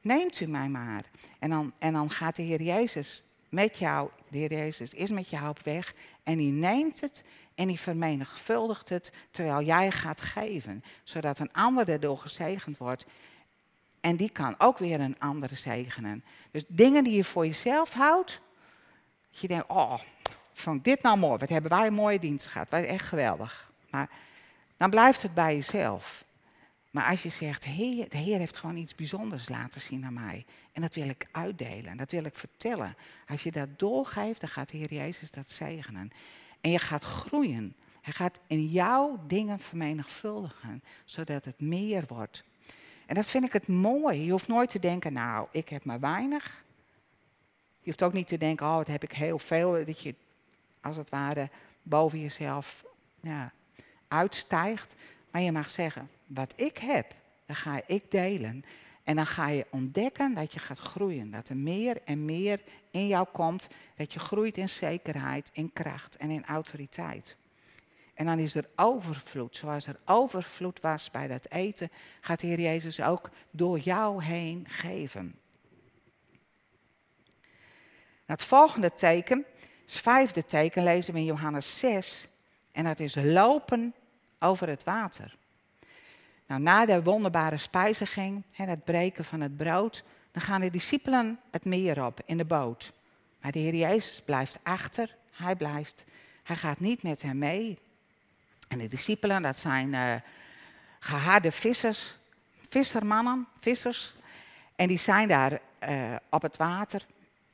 [0.01, 1.03] Neemt u mij maar.
[1.39, 5.29] En dan, en dan gaat de Heer Jezus met jou, de Heer Jezus is met
[5.29, 5.93] jou op weg.
[6.23, 7.23] En die neemt het
[7.55, 10.83] en die vermenigvuldigt het terwijl jij gaat geven.
[11.03, 13.05] Zodat een ander erdoor gezegend wordt.
[14.01, 16.23] En die kan ook weer een andere zegenen.
[16.51, 18.41] Dus dingen die je voor jezelf houdt.
[19.31, 19.99] Dat je denkt, oh,
[20.53, 21.37] van dit nou mooi.
[21.37, 22.69] Wat hebben wij een mooie dienst gehad.
[22.69, 23.71] Wat echt geweldig.
[23.89, 24.09] Maar
[24.77, 26.25] dan blijft het bij jezelf.
[26.91, 27.69] Maar als je zegt, de
[28.17, 30.45] Heer heeft gewoon iets bijzonders laten zien aan mij.
[30.79, 32.95] En dat wil ik uitdelen, dat wil ik vertellen.
[33.27, 36.11] Als je dat doorgeeft, dan gaat de Heer Jezus dat zegenen.
[36.61, 37.75] En je gaat groeien.
[38.01, 42.43] Hij gaat in jouw dingen vermenigvuldigen, zodat het meer wordt.
[43.05, 44.23] En dat vind ik het mooi.
[44.23, 46.63] Je hoeft nooit te denken, nou, ik heb maar weinig.
[47.79, 49.85] Je hoeft ook niet te denken, oh, wat heb ik heel veel.
[49.85, 50.15] Dat je,
[50.81, 51.49] als het ware,
[51.81, 52.83] boven jezelf
[53.21, 53.51] ja,
[54.07, 54.95] uitstijgt.
[55.31, 57.15] Maar je mag zeggen, wat ik heb,
[57.45, 58.65] dan ga ik delen.
[59.03, 61.31] En dan ga je ontdekken dat je gaat groeien.
[61.31, 63.67] Dat er meer en meer in jou komt.
[63.95, 67.37] Dat je groeit in zekerheid, in kracht en in autoriteit.
[68.13, 69.55] En dan is er overvloed.
[69.55, 74.65] Zoals er overvloed was bij dat eten, gaat de Heer Jezus ook door jou heen
[74.67, 75.35] geven.
[78.25, 79.45] Het volgende teken
[79.81, 82.27] Het vijfde teken lezen we in Johannes 6.
[82.71, 83.93] En dat is lopen
[84.39, 85.37] over het water.
[86.49, 91.65] Nou, na de wonderbare spijziging, het breken van het brood, dan gaan de discipelen het
[91.65, 92.93] meer op in de boot.
[93.41, 95.15] Maar de Heer Jezus blijft achter.
[95.31, 96.03] Hij blijft.
[96.43, 97.79] Hij gaat niet met hem mee.
[98.67, 100.15] En de discipelen, dat zijn uh,
[100.99, 102.15] gehaarde vissers,
[102.67, 104.15] vissermannen, vissers.
[104.75, 105.59] En die zijn daar
[105.89, 107.05] uh, op het water.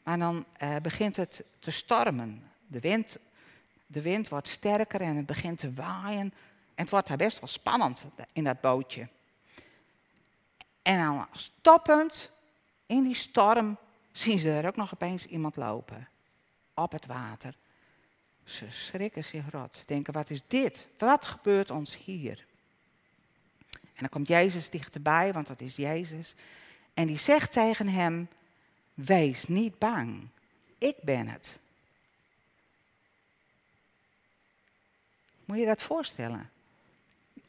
[0.04, 2.44] Maar dan uh, begint het te stormen.
[2.68, 3.18] De wind,
[3.88, 6.34] de wind wordt sterker en het begint te waaien.
[6.76, 9.08] En het wordt daar best wel spannend in dat bootje.
[10.82, 12.32] En dan stoppend
[12.86, 13.78] in die storm
[14.12, 16.08] zien ze er ook nog opeens iemand lopen.
[16.74, 17.56] Op het water.
[18.44, 19.84] Ze schrikken zich rot.
[19.86, 20.88] Denken, wat is dit?
[20.98, 22.46] Wat gebeurt ons hier?
[23.82, 26.36] En dan komt Jezus dichterbij, want dat is Jezus.
[26.94, 28.30] En die zegt tegen hem,
[28.94, 30.28] wees niet bang.
[30.78, 31.60] Ik ben het.
[35.46, 36.50] Moet je dat voorstellen?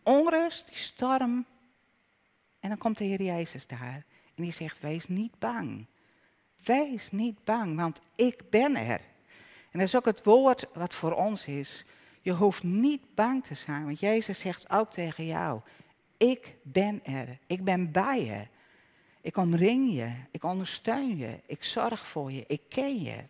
[0.07, 1.45] Onrust, die storm.
[2.61, 4.05] En dan komt de Heer Jezus daar.
[4.35, 5.87] En die zegt, wees niet bang.
[6.65, 9.01] Wees niet bang, want ik ben er.
[9.71, 11.85] En dat is ook het woord wat voor ons is.
[12.21, 15.61] Je hoeft niet bang te zijn, want Jezus zegt ook tegen jou,
[16.17, 18.47] ik ben er, ik ben bij je.
[19.21, 23.25] Ik omring je, ik ondersteun je, ik zorg voor je, ik ken je.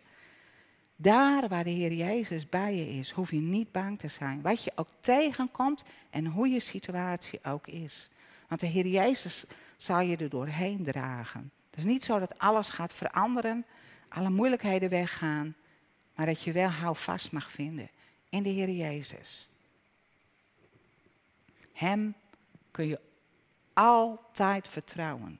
[0.99, 4.41] Daar waar de Heer Jezus bij je is, hoef je niet bang te zijn.
[4.41, 8.09] Wat je ook tegenkomt en hoe je situatie ook is.
[8.47, 9.45] Want de Heer Jezus
[9.77, 11.51] zal je er doorheen dragen.
[11.69, 13.65] Het is niet zo dat alles gaat veranderen,
[14.09, 15.55] alle moeilijkheden weggaan,
[16.15, 17.89] maar dat je wel houvast mag vinden
[18.29, 19.49] in de Heer Jezus.
[21.73, 22.15] Hem
[22.71, 22.99] kun je
[23.73, 25.39] altijd vertrouwen.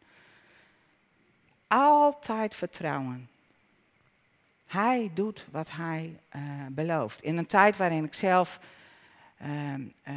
[1.68, 3.30] Altijd vertrouwen.
[4.68, 7.22] Hij doet wat hij uh, belooft.
[7.22, 8.60] In een tijd waarin ik zelf
[9.42, 10.14] uh, uh,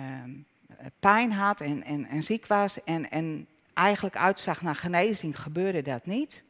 [0.98, 6.06] pijn had en, en, en, ziek was en, en eigenlijk uitzag naar genezing, gebeurde dat
[6.06, 6.44] niet.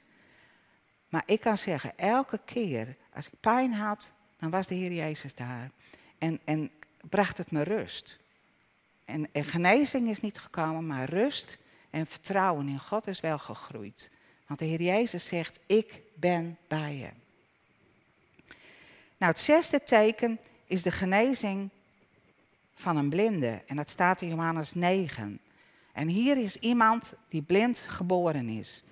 [1.08, 5.34] Maar ik kan zeggen, elke keer als ik pijn had, dan was de Heer Jezus
[5.34, 5.70] daar.
[6.18, 6.70] En, en
[7.08, 8.18] bracht het me rust.
[9.04, 11.58] En, en genezing is niet gekomen, maar rust
[11.90, 14.10] en vertrouwen in God is wel gegroeid.
[14.46, 17.08] Want de Heer Jezus zegt, ik ben bij je.
[19.20, 21.70] Nou, het zesde teken is de genezing
[22.74, 23.62] van een blinde.
[23.66, 25.40] En dat staat in Johannes 9.
[25.92, 28.84] En hier is iemand die blind geboren is.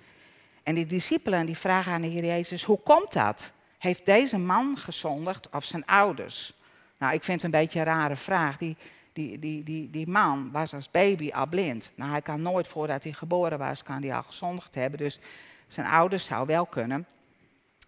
[0.63, 3.53] En die discipelen die vragen aan de Heer Jezus, hoe komt dat?
[3.77, 6.53] Heeft deze man gezondigd of zijn ouders?
[6.97, 8.57] Nou, ik vind het een beetje een rare vraag.
[8.57, 8.77] Die,
[9.13, 11.91] die, die, die, die man was als baby al blind.
[11.95, 14.99] Nou, hij kan nooit voordat hij geboren was, kan hij al gezondigd hebben.
[14.99, 15.19] Dus
[15.67, 17.07] zijn ouders zou wel kunnen.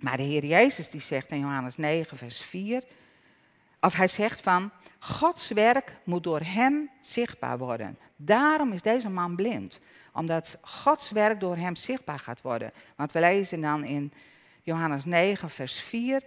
[0.02, 2.84] Maar de Heer Jezus die zegt in Johannes 9, vers 4,
[3.80, 7.98] of hij zegt van, Gods werk moet door hem zichtbaar worden.
[8.16, 9.80] Daarom is deze man blind,
[10.14, 12.72] omdat Gods werk door hem zichtbaar gaat worden.
[12.96, 14.14] Want we lezen dan in
[14.62, 16.22] Johannes 9, vers 4,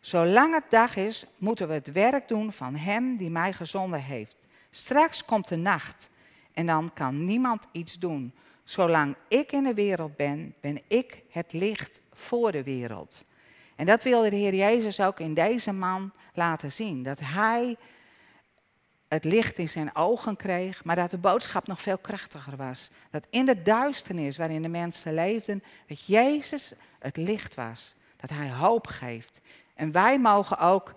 [0.00, 4.36] zolang het dag is, moeten we het werk doen van hem die mij gezonden heeft.
[4.70, 6.10] Straks komt de nacht
[6.52, 8.34] en dan kan niemand iets doen.
[8.70, 13.24] Zolang ik in de wereld ben, ben ik het licht voor de wereld.
[13.76, 17.02] En dat wilde de Heer Jezus ook in deze man laten zien.
[17.02, 17.76] Dat hij
[19.08, 22.90] het licht in zijn ogen kreeg, maar dat de boodschap nog veel krachtiger was.
[23.10, 27.94] Dat in de duisternis waarin de mensen leefden, dat Jezus het licht was.
[28.16, 29.40] Dat hij hoop geeft.
[29.74, 30.92] En wij mogen ook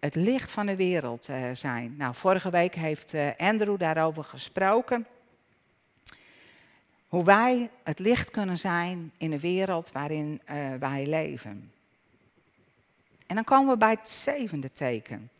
[0.00, 1.94] het licht van de wereld uh, zijn.
[1.96, 5.06] Nou, vorige week heeft uh, Andrew daarover gesproken.
[7.12, 11.72] Hoe wij het licht kunnen zijn in de wereld waarin uh, wij leven.
[13.26, 15.30] En dan komen we bij het zevende teken.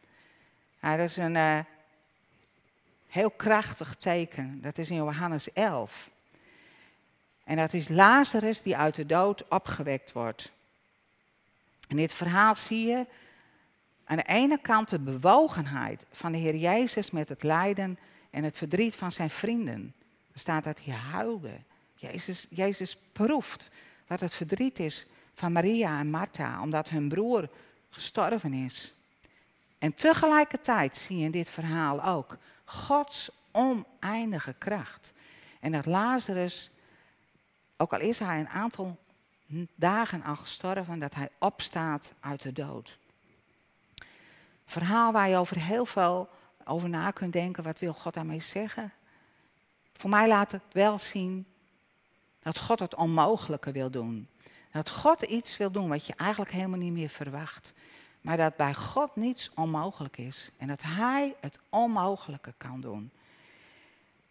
[0.81, 1.59] Dat is een uh,
[3.07, 4.61] heel krachtig teken.
[4.63, 6.11] Dat is in Johannes 11.
[7.45, 10.53] En dat is Lazarus die uit de dood opgewekt wordt.
[11.89, 13.07] In dit verhaal zie je
[14.05, 17.99] aan de ene kant de bewogenheid van de Heer Jezus met het lijden
[18.31, 19.95] en het verdriet van zijn vrienden.
[20.35, 21.61] Staat dat hij huilde.
[21.95, 23.69] Jezus, Jezus proeft
[24.07, 27.49] wat het verdriet is van Maria en Martha, omdat hun broer
[27.91, 28.95] gestorven is.
[29.79, 35.13] En tegelijkertijd zie je in dit verhaal ook Gods oneindige kracht.
[35.61, 36.71] En dat Lazarus,
[37.77, 38.99] ook al is hij een aantal
[39.75, 42.99] dagen al gestorven, dat hij opstaat uit de dood.
[44.65, 46.29] Verhaal waar je over heel veel
[46.65, 48.93] over na kunt denken, wat wil God daarmee zeggen?
[50.03, 51.47] Voor mij laat het wel zien
[52.41, 54.29] dat God het onmogelijke wil doen.
[54.71, 57.75] Dat God iets wil doen wat je eigenlijk helemaal niet meer verwacht.
[58.21, 60.51] maar dat bij God niets onmogelijk is.
[60.57, 63.11] En dat Hij het onmogelijke kan doen.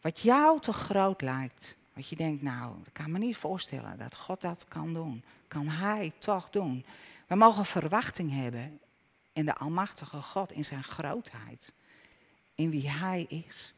[0.02, 4.16] Wat jou te groot lijkt, wat je denkt, nou, ik kan me niet voorstellen dat
[4.16, 5.24] God dat kan doen.
[5.48, 6.86] Kan Hij toch doen.
[7.28, 8.80] We mogen verwachting hebben
[9.34, 11.74] in de Almachtige God, in zijn grootheid.
[12.56, 13.74] In wie Hij is.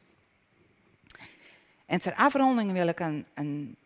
[1.86, 3.76] En ter afronding wil ik een, een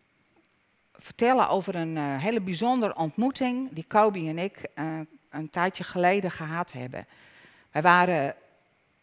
[0.93, 6.31] vertellen over een uh, hele bijzondere ontmoeting die Kobe en ik uh, een tijdje geleden
[6.31, 7.05] gehad hebben.
[7.71, 8.35] Wij waren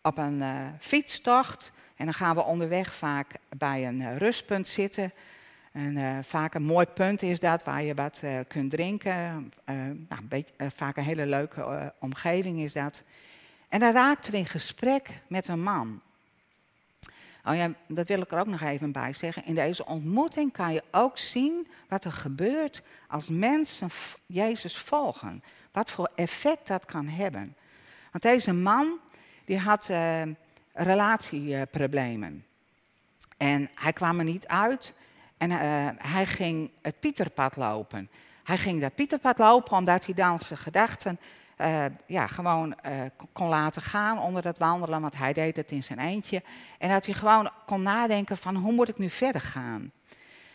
[0.02, 5.12] op een uh, fietstocht en dan gaan we onderweg vaak bij een rustpunt zitten.
[5.72, 9.52] En vaak een mooi punt is dat waar je wat kunt drinken.
[9.64, 13.02] nou, een beetje, vaak een hele leuke omgeving is dat.
[13.68, 16.00] En dan raakten we in gesprek met een man.
[17.48, 19.44] Oh ja, dat wil ik er ook nog even bij zeggen.
[19.44, 23.88] In deze ontmoeting kan je ook zien wat er gebeurt als mensen
[24.26, 25.42] Jezus volgen.
[25.72, 27.56] Wat voor effect dat kan hebben.
[28.10, 28.98] Want deze man,
[29.44, 30.22] die had uh,
[30.72, 32.44] relatieproblemen.
[33.36, 34.94] En hij kwam er niet uit
[35.36, 35.58] en uh,
[35.96, 38.10] hij ging het Pieterpad lopen.
[38.44, 41.18] Hij ging dat Pieterpad lopen omdat hij dan zijn gedachten
[41.58, 43.00] uh, ja, gewoon uh,
[43.32, 46.42] kon laten gaan onder dat wandelen, want hij deed het in zijn eentje.
[46.78, 49.92] En dat hij gewoon kon nadenken van hoe moet ik nu verder gaan.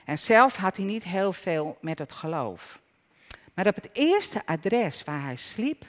[0.05, 2.79] En zelf had hij niet heel veel met het geloof.
[3.53, 5.85] Maar op het eerste adres waar hij sliep,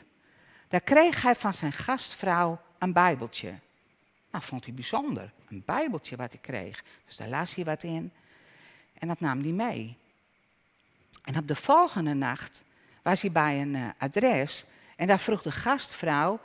[0.68, 3.54] daar kreeg hij van zijn gastvrouw een bijbeltje.
[4.30, 6.84] Nou, vond hij bijzonder, een bijbeltje wat hij kreeg.
[7.06, 8.12] Dus daar las hij wat in
[8.98, 9.96] en dat nam hij mee.
[11.24, 12.64] En op de volgende nacht
[13.02, 14.64] was hij bij een uh, adres
[14.96, 16.40] en daar vroeg de gastvrouw,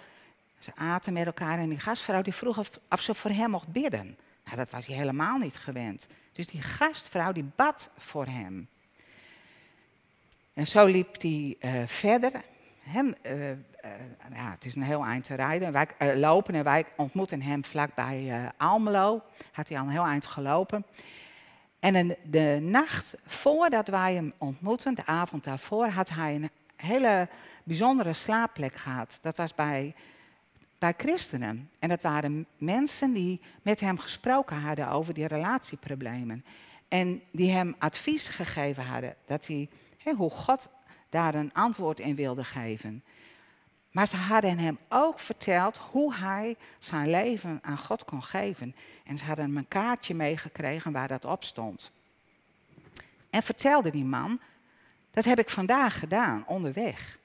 [0.60, 3.68] ze aten met elkaar en die gastvrouw die vroeg of, of ze voor hem mocht
[3.68, 4.18] bidden.
[4.46, 6.08] Nou, dat was hij helemaal niet gewend.
[6.34, 8.68] Dus die gastvrouw die bad voor hem.
[10.54, 12.32] En zo liep hij uh, verder.
[12.80, 13.56] Hem, uh, uh,
[14.34, 15.72] ja, het is een heel eind te rijden.
[15.72, 19.22] Wij lopen en wij ontmoeten hem vlakbij Almelo.
[19.52, 20.86] Had hij al een heel eind gelopen.
[21.80, 27.30] En de nacht voordat wij hem ontmoeten, de avond daarvoor, had hij een hele
[27.68, 29.18] bijzondere slaapplek gehad.
[29.22, 29.96] Dat was bij,
[30.78, 31.70] bij christenen.
[31.80, 36.46] En dat waren mensen die met hem gesproken hadden over die relatieproblemen.
[36.88, 39.70] En die hem advies gegeven hadden dat hij,
[40.16, 40.70] hoe God
[41.10, 43.04] daar een antwoord in wilde geven.
[43.92, 48.76] Maar ze hadden hem ook verteld hoe hij zijn leven aan God kon geven.
[49.04, 51.92] En ze hadden hem een kaartje meegekregen waar dat op stond.
[53.30, 54.40] En vertelde die man,
[55.12, 57.20] dat heb ik vandaag gedaan, onderweg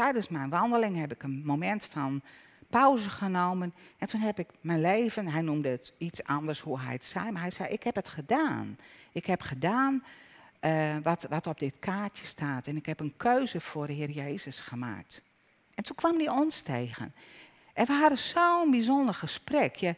[0.00, 2.22] tijdens mijn wandeling heb ik een moment van
[2.68, 3.74] pauze genomen.
[3.98, 7.30] En toen heb ik mijn leven, hij noemde het iets anders hoe hij het zei,
[7.30, 8.78] maar hij zei, ik heb het gedaan.
[9.12, 10.04] Ik heb gedaan
[10.60, 12.66] uh, wat, wat op dit kaartje staat.
[12.66, 15.22] En ik heb een keuze voor de Heer Jezus gemaakt.
[15.74, 17.14] En toen kwam hij ons tegen.
[17.72, 19.76] En we hadden zo'n bijzonder gesprek.
[19.76, 19.94] Je,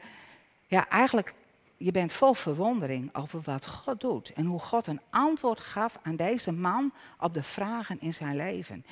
[0.67, 1.35] ja, eigenlijk,
[1.77, 4.33] je bent vol verwondering over wat God doet.
[4.33, 8.85] En hoe God een antwoord gaf aan deze man op de vragen in zijn leven.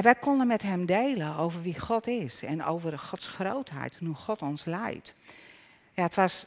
[0.00, 4.06] En wij konden met hem delen over wie God is en over Gods grootheid en
[4.06, 5.14] hoe God ons leidt.
[5.92, 6.46] Ja, het was,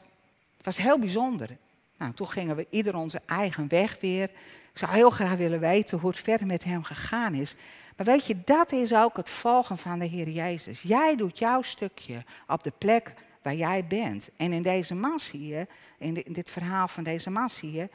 [0.57, 1.57] het was heel bijzonder.
[1.97, 4.23] Nou, toen gingen we ieder onze eigen weg weer.
[4.23, 7.55] Ik zou heel graag willen weten hoe het verder met hem gegaan is.
[7.97, 10.81] Maar weet je, dat is ook het volgen van de Heer Jezus.
[10.81, 14.29] Jij doet jouw stukje op de plek waar jij bent.
[14.37, 17.89] En in deze man zie in, dit verhaal van deze man zie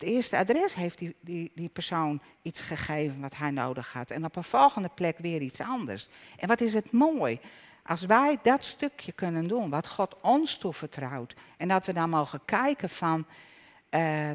[0.00, 4.10] het eerste adres heeft die, die, die persoon iets gegeven wat hij nodig had.
[4.10, 6.08] En op een volgende plek weer iets anders.
[6.36, 7.40] En wat is het mooi
[7.82, 11.34] als wij dat stukje kunnen doen, wat God ons toevertrouwt.
[11.56, 13.26] En dat we dan mogen kijken van.
[13.90, 14.30] Uh,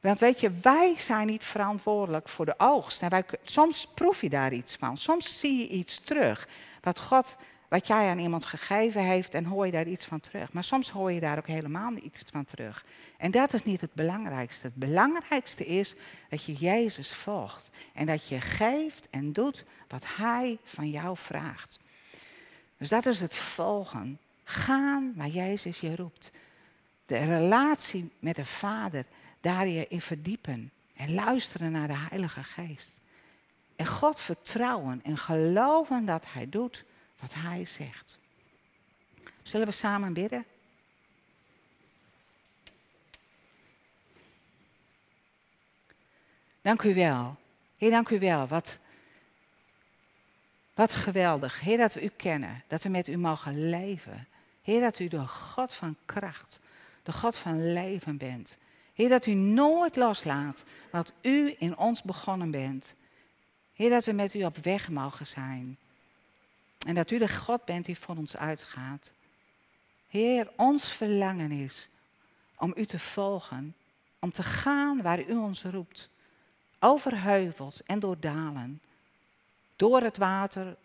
[0.00, 3.08] want weet je, wij zijn niet verantwoordelijk voor de oogst.
[3.08, 4.96] Wij, soms proef je daar iets van.
[4.96, 6.48] Soms zie je iets terug.
[6.80, 7.36] Wat God
[7.72, 10.52] wat jij aan iemand gegeven heeft en hoor je daar iets van terug.
[10.52, 12.84] Maar soms hoor je daar ook helemaal iets van terug.
[13.22, 14.66] En dat is niet het belangrijkste.
[14.66, 15.94] Het belangrijkste is
[16.28, 21.78] dat je Jezus volgt en dat je geeft en doet wat Hij van jou vraagt.
[22.76, 24.18] Dus dat is het volgen.
[24.44, 26.30] Gaan waar Jezus je roept.
[27.06, 29.04] De relatie met de Vader,
[29.40, 32.92] daar je in verdiepen en luisteren naar de Heilige Geest.
[33.76, 36.84] En God vertrouwen en geloven dat Hij doet
[37.20, 38.18] wat Hij zegt.
[39.42, 40.44] Zullen we samen bidden?
[46.62, 47.36] Dank u wel.
[47.76, 48.46] Heer, dank u wel.
[48.46, 48.78] Wat,
[50.74, 51.60] wat geweldig.
[51.60, 52.62] Heer, dat we u kennen.
[52.66, 54.26] Dat we met u mogen leven.
[54.62, 56.60] Heer, dat u de God van kracht,
[57.02, 58.58] de God van leven bent.
[58.94, 62.94] Heer, dat u nooit loslaat wat u in ons begonnen bent.
[63.74, 65.78] Heer, dat we met u op weg mogen zijn.
[66.86, 69.12] En dat u de God bent die voor ons uitgaat.
[70.08, 71.88] Heer, ons verlangen is
[72.56, 73.74] om u te volgen,
[74.18, 76.10] om te gaan waar u ons roept.
[76.84, 78.82] Over heuvels en door dalen.
[79.76, 80.76] Door het water,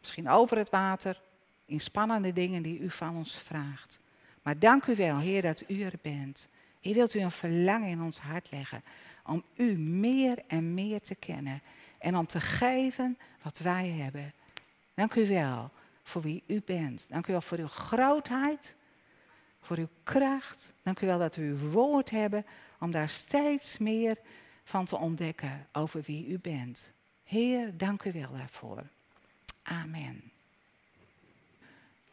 [0.00, 1.20] misschien over het water,
[1.66, 3.98] in spannende dingen die u van ons vraagt.
[4.42, 6.48] Maar dank u wel, Heer, dat u er bent.
[6.80, 8.82] Heer, wilt u een verlangen in ons hart leggen
[9.26, 11.62] om u meer en meer te kennen
[11.98, 14.32] en om te geven wat wij hebben.
[14.94, 15.70] Dank u wel
[16.02, 17.06] voor wie u bent.
[17.08, 18.76] Dank u wel voor uw grootheid,
[19.60, 20.72] voor uw kracht.
[20.82, 22.46] Dank u wel dat u uw woord hebben
[22.78, 24.18] om daar steeds meer
[24.64, 26.92] van te ontdekken over wie u bent.
[27.22, 28.82] Heer, dank u wel daarvoor.
[29.62, 30.33] Amen.